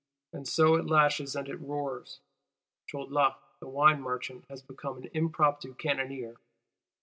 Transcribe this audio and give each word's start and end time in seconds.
And 0.33 0.47
so 0.47 0.77
it 0.77 0.87
lashes 0.87 1.35
and 1.35 1.47
it 1.47 1.61
roars. 1.61 2.21
Cholat 2.87 3.35
the 3.59 3.67
wine 3.69 4.01
merchant 4.01 4.45
has 4.49 4.63
become 4.63 4.97
an 4.97 5.11
impromptu 5.13 5.75
cannoneer. 5.75 6.37